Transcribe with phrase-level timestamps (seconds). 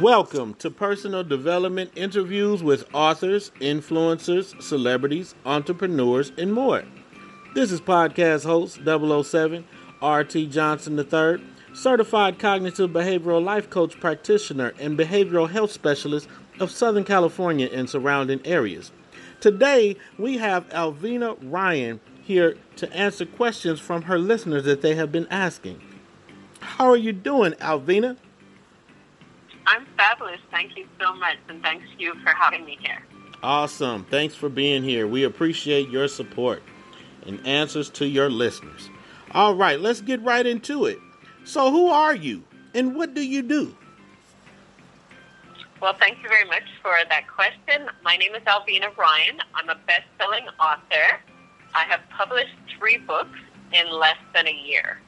[0.00, 6.84] Welcome to personal development interviews with authors, influencers, celebrities, entrepreneurs, and more.
[7.54, 9.64] This is podcast host 007
[10.02, 16.28] RT Johnson III, certified cognitive behavioral life coach practitioner and behavioral health specialist
[16.60, 18.92] of Southern California and surrounding areas.
[19.40, 25.10] Today, we have Alvina Ryan here to answer questions from her listeners that they have
[25.10, 25.80] been asking.
[26.60, 28.18] How are you doing, Alvina?
[29.66, 30.40] I'm fabulous.
[30.50, 33.04] Thank you so much, and thanks to you for having me here.
[33.42, 34.04] Awesome.
[34.04, 35.06] Thanks for being here.
[35.06, 36.62] We appreciate your support
[37.26, 38.90] and answers to your listeners.
[39.32, 40.98] All right, let's get right into it.
[41.44, 43.76] So, who are you and what do you do?
[45.80, 47.88] Well, thank you very much for that question.
[48.02, 49.38] My name is Alvina Ryan.
[49.54, 51.20] I'm a best selling author.
[51.74, 53.38] I have published three books
[53.72, 55.00] in less than a year.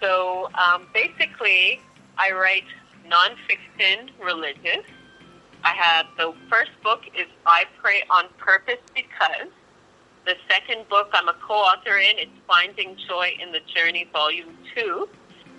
[0.00, 1.80] So, um, basically,
[2.18, 2.64] I write
[3.10, 4.84] nonfiction religious.
[5.64, 9.50] I have the first book is I Pray on Purpose Because.
[10.24, 15.08] The second book I'm a co-author in, it's Finding Joy in the Journey, Volume 2.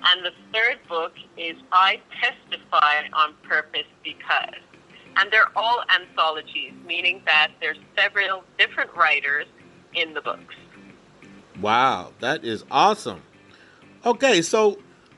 [0.03, 4.61] And the third book is I Testify on Purpose Because.
[5.15, 9.45] And they're all anthologies, meaning that there's several different writers
[9.93, 10.55] in the books.
[11.59, 13.23] Wow, that is awesome.
[14.05, 14.77] Okay, so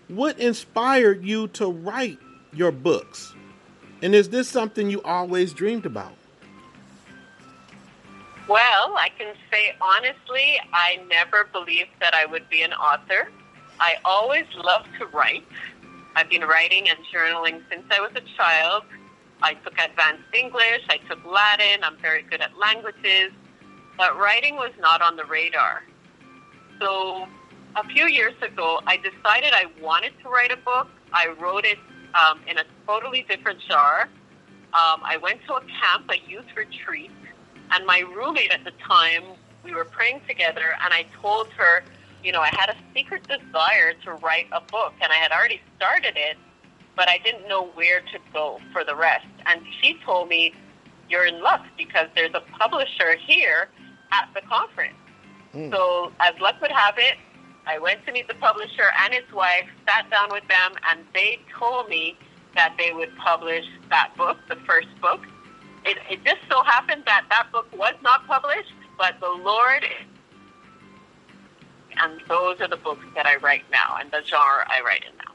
[0.09, 2.19] what inspired you to write
[2.53, 3.33] your books?
[4.01, 6.13] And is this something you always dreamed about?
[8.47, 13.29] Well, I can say honestly, I never believed that I would be an author.
[13.79, 15.45] I always loved to write.
[16.15, 18.83] I've been writing and journaling since I was a child.
[19.41, 23.31] I took advanced English, I took Latin, I'm very good at languages,
[23.97, 25.83] but writing was not on the radar.
[26.79, 27.25] So
[27.75, 30.87] a few years ago, I decided I wanted to write a book.
[31.13, 31.77] I wrote it
[32.13, 34.09] um, in a totally different genre.
[34.73, 37.11] Um, I went to a camp, a youth retreat,
[37.71, 39.23] and my roommate at the time,
[39.63, 41.83] we were praying together, and I told her,
[42.23, 45.61] you know, I had a secret desire to write a book, and I had already
[45.75, 46.37] started it,
[46.95, 49.25] but I didn't know where to go for the rest.
[49.45, 50.53] And she told me,
[51.09, 53.69] you're in luck because there's a publisher here
[54.11, 54.95] at the conference.
[55.53, 55.71] Mm.
[55.71, 57.17] So, as luck would have it,
[57.69, 61.39] I went to meet the publisher and his wife, sat down with them, and they
[61.55, 62.17] told me
[62.55, 65.21] that they would publish that book, the first book.
[65.85, 69.85] It, it just so happened that that book was not published, but the Lord,
[72.01, 75.15] and those are the books that I write now and the genre I write in
[75.17, 75.33] now.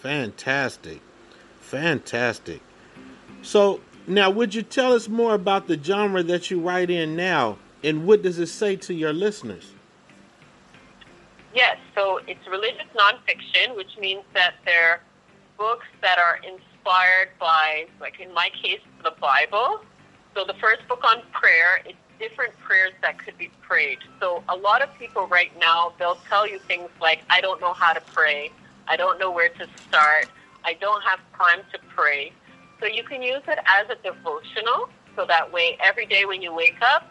[0.00, 1.00] Fantastic.
[1.60, 2.62] Fantastic.
[3.42, 7.58] So, now would you tell us more about the genre that you write in now
[7.84, 9.72] and what does it say to your listeners?
[11.54, 15.02] Yes, so it's religious nonfiction, which means that they're
[15.58, 19.80] books that are inspired by, like in my case, the Bible.
[20.34, 23.98] So the first book on prayer, it's different prayers that could be prayed.
[24.20, 27.74] So a lot of people right now, they'll tell you things like, I don't know
[27.74, 28.52] how to pray.
[28.86, 30.28] I don't know where to start.
[30.64, 32.32] I don't have time to pray.
[32.80, 34.88] So you can use it as a devotional.
[35.16, 37.10] So that way, every day when you wake up,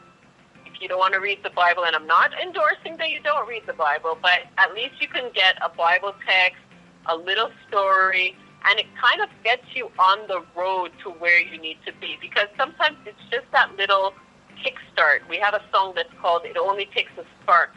[0.81, 3.63] you don't want to read the Bible, and I'm not endorsing that you don't read
[3.67, 6.61] the Bible, but at least you can get a Bible text,
[7.07, 8.35] a little story,
[8.65, 12.17] and it kind of gets you on the road to where you need to be.
[12.21, 14.13] Because sometimes it's just that little
[14.63, 15.27] kickstart.
[15.29, 17.71] We have a song that's called "It Only Takes a Spark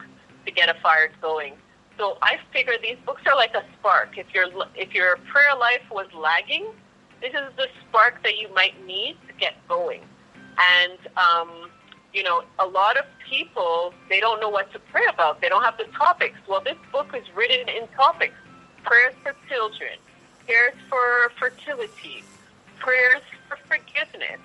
[0.45, 1.55] to Get a Fire Going."
[1.99, 4.19] So I figure these books are like a spark.
[4.19, 6.67] If your if your prayer life was lagging,
[7.21, 10.03] this is the spark that you might need to get going.
[10.59, 11.71] And um,
[12.13, 15.41] you know, a lot of people, they don't know what to pray about.
[15.41, 16.39] They don't have the topics.
[16.47, 18.35] Well, this book is written in topics.
[18.85, 19.97] Prayers for children,
[20.47, 22.25] prayers for fertility,
[22.79, 24.41] prayers for forgiveness.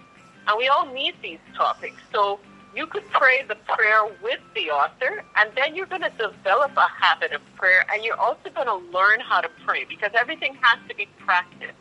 [0.47, 1.97] And we all need these topics.
[2.13, 2.39] So
[2.75, 6.87] you could pray the prayer with the author, and then you're going to develop a
[6.87, 10.79] habit of prayer, and you're also going to learn how to pray because everything has
[10.87, 11.73] to be practiced.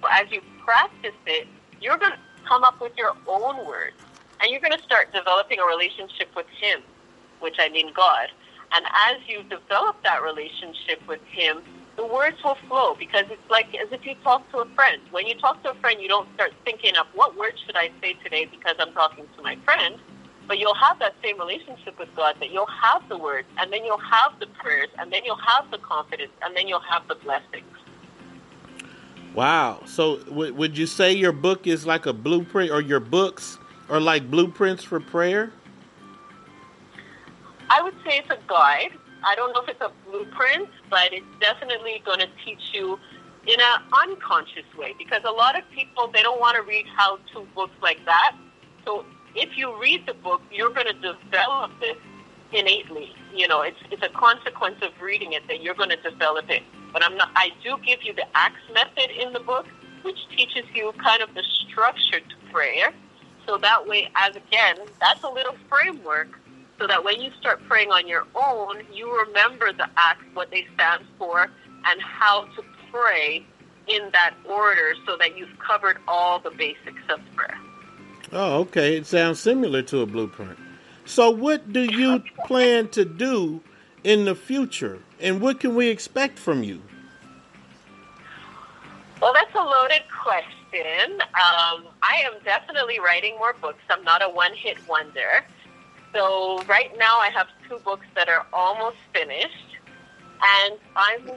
[0.00, 1.48] So as you practice it,
[1.80, 3.96] you're going to come up with your own words
[4.40, 6.80] and you're going to start developing a relationship with Him,
[7.40, 8.28] which I mean God.
[8.72, 11.62] And as you develop that relationship with Him,
[11.96, 15.02] the words will flow because it's like as if you talk to a friend.
[15.10, 17.90] When you talk to a friend, you don't start thinking of what words should I
[18.00, 19.96] say today because I'm talking to my friend.
[20.46, 23.84] But you'll have that same relationship with God that you'll have the words, and then
[23.84, 27.16] you'll have the prayers, and then you'll have the confidence, and then you'll have the
[27.16, 27.66] blessings.
[29.34, 29.82] Wow.
[29.84, 33.58] So, w- would you say your book is like a blueprint, or your books
[33.88, 35.52] or like blueprints for prayer?
[37.70, 38.92] I would say it's a guide.
[39.24, 42.98] I don't know if it's a blueprint, but it's definitely going to teach you
[43.46, 47.46] in an unconscious way because a lot of people they don't want to read how-to
[47.54, 48.36] books like that.
[48.84, 49.04] So
[49.34, 51.98] if you read the book, you're going to develop it
[52.52, 53.14] innately.
[53.34, 56.62] You know, it's it's a consequence of reading it that you're going to develop it.
[56.92, 57.30] But I'm not.
[57.36, 59.66] I do give you the ACTS method in the book,
[60.02, 62.92] which teaches you kind of the structure to prayer.
[63.48, 66.28] So that way, as again, that's a little framework
[66.78, 70.66] so that when you start praying on your own, you remember the acts, what they
[70.74, 71.50] stand for,
[71.86, 72.62] and how to
[72.92, 73.46] pray
[73.86, 77.58] in that order so that you've covered all the basics of prayer.
[78.32, 78.98] Oh, okay.
[78.98, 80.58] It sounds similar to a blueprint.
[81.06, 83.62] So, what do you plan to do
[84.04, 86.82] in the future, and what can we expect from you?
[89.22, 90.57] Well, that's a loaded question.
[90.86, 93.80] Um, I am definitely writing more books.
[93.90, 95.44] I'm not a one hit wonder.
[96.14, 99.76] So, right now, I have two books that are almost finished,
[100.64, 101.30] and I'm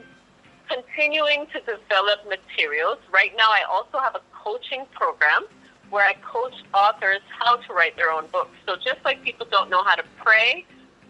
[0.70, 2.98] continuing to develop materials.
[3.12, 5.44] Right now, I also have a coaching program
[5.90, 8.56] where I coach authors how to write their own books.
[8.66, 10.66] So, just like people don't know how to pray,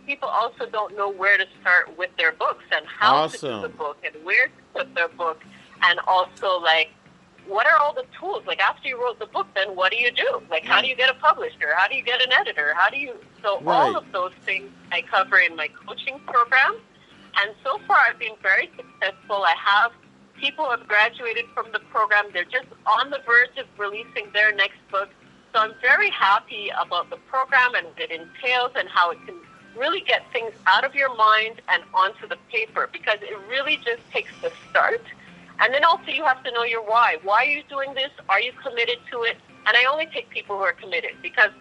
[0.08, 3.50] people also don't know where to start with their books and how awesome.
[3.50, 5.42] to do the book and where to put their book,
[5.84, 6.90] and also like
[7.48, 8.44] what are all the tools?
[8.46, 10.42] Like after you wrote the book, then what do you do?
[10.50, 11.74] Like how do you get a publisher?
[11.76, 12.74] How do you get an editor?
[12.76, 13.16] How do you?
[13.42, 13.76] So right.
[13.76, 16.78] all of those things I cover in my coaching program,
[17.42, 19.44] and so far I've been very successful.
[19.44, 19.92] I have
[20.40, 22.26] people who have graduated from the program.
[22.34, 25.10] They're just on the verge of releasing their next book.
[25.54, 29.36] So I'm very happy about the program and what it entails and how it can
[29.78, 34.02] really get things out of your mind and onto the paper because it really just
[34.12, 35.02] takes the start
[35.62, 37.18] and then also you have to know your why.
[37.24, 38.10] Why are you doing this?
[38.30, 39.38] Are you committed to it?
[39.68, 41.52] And I only take people who are committed because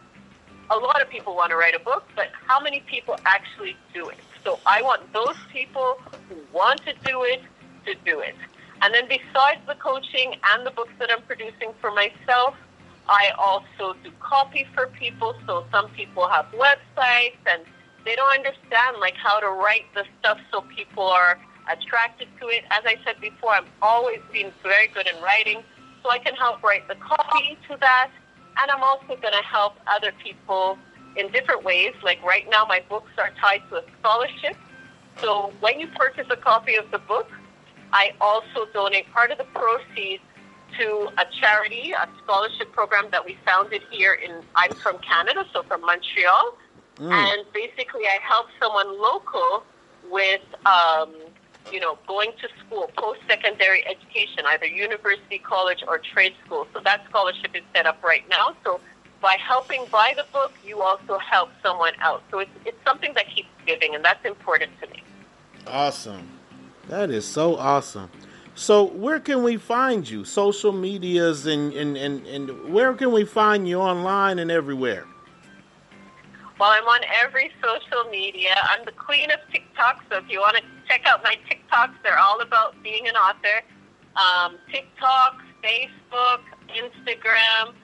[0.71, 4.09] a lot of people want to write a book, but how many people actually do
[4.09, 4.19] it?
[4.43, 5.99] So I want those people
[6.29, 7.43] who want to do it
[7.85, 8.35] to do it.
[8.81, 12.55] And then besides the coaching and the books that I'm producing for myself,
[13.07, 15.35] I also do copy for people.
[15.47, 17.65] So some people have websites and
[18.07, 22.65] they don't understand like how to write the stuff so people are attracted to it.
[22.71, 25.63] As I said before, I've always been very good in writing,
[26.03, 28.11] so I can help write the copy to that.
[28.59, 30.79] And I'm also going to help other people
[31.17, 31.95] in different ways.
[32.03, 34.57] Like right now, my books are tied to a scholarship.
[35.21, 37.29] So when you purchase a copy of the book,
[37.93, 40.23] I also donate part of the proceeds
[40.79, 45.63] to a charity, a scholarship program that we founded here in, I'm from Canada, so
[45.65, 46.57] from Montreal.
[46.97, 47.13] Mm.
[47.13, 49.65] And basically, I help someone local
[50.11, 51.15] with um,
[51.73, 56.67] you know, going to school, post-secondary education, either university, college, or trade school.
[56.73, 58.57] So that scholarship is set up right now.
[58.65, 58.81] So
[59.21, 62.23] by helping buy the book, you also help someone else.
[62.31, 65.03] So it's, it's something that keeps giving, and that's important to me.
[65.67, 66.27] Awesome.
[66.89, 68.11] That is so awesome.
[68.55, 70.25] So where can we find you?
[70.25, 75.07] Social medias and, and, and, and where can we find you online and everywhere?
[76.59, 78.55] Well, I'm on every social media.
[78.65, 82.19] I'm the queen of TikTok, so if you want to check out my TikToks, they're
[82.19, 83.63] all about being an author.
[84.17, 87.75] Um, TikTok, Facebook, Instagram,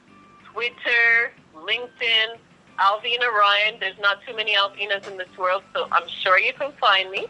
[0.53, 2.37] Twitter, LinkedIn,
[2.81, 3.79] Alvina Ryan.
[3.79, 7.27] There's not too many Alvinas in this world, so I'm sure you can find me.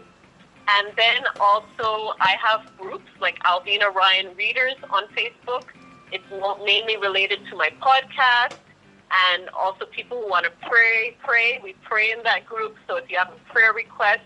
[0.68, 5.64] And then also, I have groups like Alvina Ryan Readers on Facebook.
[6.10, 6.24] It's
[6.64, 8.56] mainly related to my podcast
[9.30, 11.60] and also people who want to pray, pray.
[11.62, 12.76] We pray in that group.
[12.88, 14.22] So if you have a prayer request,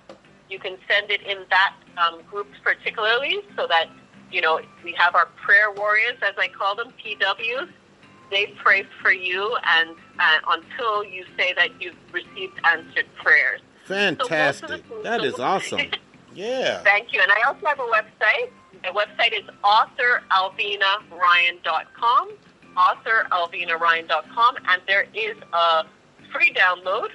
[0.51, 3.91] you can send it in that um, group particularly so that,
[4.31, 7.69] you know, we have our prayer warriors, as I call them, PWs.
[8.31, 13.61] They pray for you and uh, until you say that you've received answered prayers.
[13.87, 14.85] Fantastic.
[14.89, 15.81] So that is awesome.
[16.33, 16.81] Yeah.
[16.85, 17.21] Thank you.
[17.21, 18.53] And I also have a website.
[18.85, 22.31] My website is authoralvinaryan.com
[22.77, 25.85] authoralvinaryan.com, and there is a
[26.33, 27.09] free download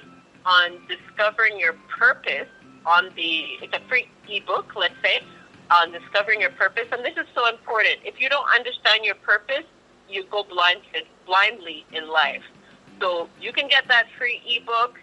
[0.44, 2.48] on discovering your purpose
[2.86, 5.20] on the it's a free ebook, let's say,
[5.70, 6.86] on discovering your purpose.
[6.92, 7.96] And this is so important.
[8.04, 9.64] If you don't understand your purpose,
[10.08, 10.80] you go blind
[11.26, 12.42] blindly in life.
[13.00, 14.98] So you can get that free ebook.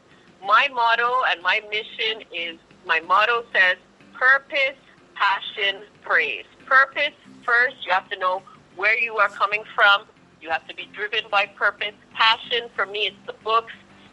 [0.45, 3.77] My motto and my mission is my motto says
[4.13, 4.79] purpose,
[5.15, 6.45] passion, praise.
[6.65, 7.13] Purpose
[7.45, 8.41] first, you have to know
[8.75, 10.05] where you are coming from
[10.43, 11.93] you have to be driven by purpose.
[12.13, 13.71] Passion, for me, it's the books.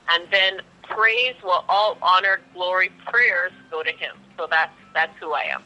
[0.08, 4.16] And then praise, will all honor, glory, prayers go to Him.
[4.36, 5.62] So that's, that's who I am.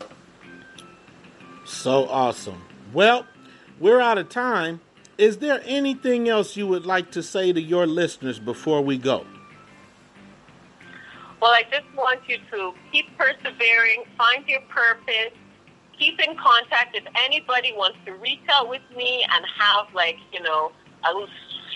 [1.65, 2.63] So awesome.
[2.93, 3.27] Well,
[3.81, 4.81] we're out of time.
[5.17, 9.25] Is there anything else you would like to say to your listeners before we go?
[11.41, 15.33] Well, I just want you to keep persevering, find your purpose,
[15.99, 16.97] keep in contact.
[16.97, 20.73] If anybody wants to reach out with me and have like, you know,
[21.05, 21.27] a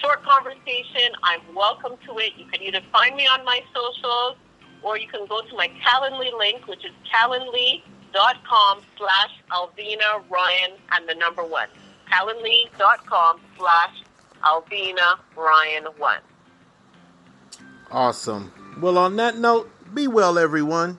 [0.01, 2.33] short conversation, I'm welcome to it.
[2.37, 4.37] You can either find me on my socials
[4.83, 11.09] or you can go to my Calendly link, which is calendly.com slash Alvina Ryan and
[11.09, 11.69] the number one.
[12.11, 13.95] Calendly.com slash
[14.45, 16.21] Alvina Ryan one.
[17.91, 18.53] Awesome.
[18.81, 20.99] Well, on that note, be well, everyone.